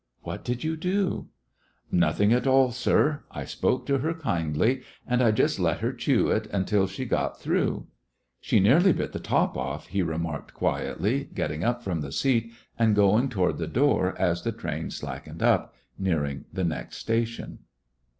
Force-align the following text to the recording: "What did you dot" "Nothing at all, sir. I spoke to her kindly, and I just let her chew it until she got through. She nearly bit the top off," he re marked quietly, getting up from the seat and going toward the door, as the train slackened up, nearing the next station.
"What 0.23 0.43
did 0.43 0.63
you 0.63 0.75
dot" 0.75 1.25
"Nothing 1.91 2.33
at 2.33 2.47
all, 2.47 2.71
sir. 2.71 3.21
I 3.29 3.45
spoke 3.45 3.85
to 3.85 3.99
her 3.99 4.15
kindly, 4.15 4.81
and 5.05 5.21
I 5.21 5.29
just 5.29 5.59
let 5.59 5.81
her 5.81 5.93
chew 5.93 6.29
it 6.31 6.47
until 6.47 6.87
she 6.87 7.05
got 7.05 7.39
through. 7.39 7.85
She 8.39 8.59
nearly 8.59 8.93
bit 8.93 9.11
the 9.11 9.19
top 9.19 9.55
off," 9.55 9.85
he 9.89 10.01
re 10.01 10.17
marked 10.17 10.55
quietly, 10.55 11.29
getting 11.35 11.63
up 11.63 11.83
from 11.83 12.01
the 12.01 12.11
seat 12.11 12.51
and 12.79 12.95
going 12.95 13.29
toward 13.29 13.59
the 13.59 13.67
door, 13.67 14.19
as 14.19 14.41
the 14.41 14.51
train 14.51 14.89
slackened 14.89 15.43
up, 15.43 15.75
nearing 15.99 16.45
the 16.51 16.63
next 16.63 16.97
station. 16.97 17.59